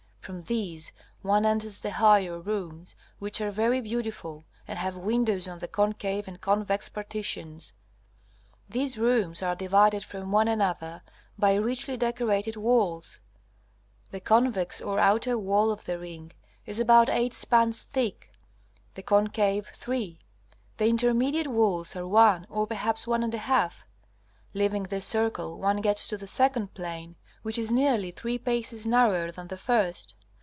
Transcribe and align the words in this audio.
From 0.23 0.41
these 0.43 0.93
one 1.23 1.47
enters 1.47 1.79
the 1.79 1.93
higher 1.93 2.39
rooms, 2.39 2.95
which 3.17 3.41
are 3.41 3.49
very 3.49 3.81
beautiful, 3.81 4.43
and 4.67 4.77
have 4.77 4.95
windows 4.95 5.47
on 5.47 5.57
the 5.59 5.67
concave 5.67 6.27
and 6.27 6.39
convex 6.39 6.89
partitions. 6.89 7.73
These 8.69 8.99
rooms 8.99 9.41
are 9.41 9.55
divided 9.55 10.03
from 10.03 10.31
one 10.31 10.47
another 10.47 11.01
by 11.39 11.55
richly 11.55 11.97
decorated 11.97 12.55
walls. 12.55 13.19
The 14.11 14.19
convex 14.21 14.79
or 14.79 14.99
outer 14.99 15.39
wall 15.39 15.71
of 15.71 15.85
the 15.85 15.97
ring 15.97 16.31
is 16.67 16.79
about 16.79 17.09
eight 17.09 17.33
spans 17.33 17.81
thick; 17.81 18.31
the 18.93 19.01
concave, 19.03 19.65
three; 19.73 20.19
the 20.77 20.85
intermediate 20.87 21.47
walls 21.47 21.95
are 21.95 22.05
one, 22.07 22.45
or 22.47 22.67
perhaps 22.67 23.07
one 23.07 23.23
and 23.23 23.33
a 23.33 23.39
half. 23.39 23.83
Leaving 24.53 24.83
this 24.83 25.03
circle 25.05 25.57
one 25.57 25.77
gets 25.77 26.07
to 26.07 26.15
the 26.15 26.27
second 26.27 26.75
plain, 26.75 27.15
which 27.41 27.57
is 27.57 27.73
nearly 27.73 28.11
three 28.11 28.37
paces 28.37 28.85
narrower 28.85 29.31
than 29.31 29.47
the 29.47 29.57
first. 29.57 30.13